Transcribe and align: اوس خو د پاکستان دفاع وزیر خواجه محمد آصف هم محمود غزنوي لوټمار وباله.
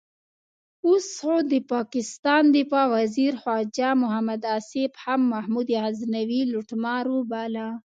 اوس 0.87 1.07
خو 1.21 1.35
د 1.51 1.53
پاکستان 1.73 2.43
دفاع 2.57 2.85
وزیر 2.95 3.33
خواجه 3.41 3.89
محمد 4.03 4.41
آصف 4.57 4.91
هم 5.05 5.21
محمود 5.33 5.67
غزنوي 5.83 6.41
لوټمار 6.53 7.05
وباله. 7.11 7.67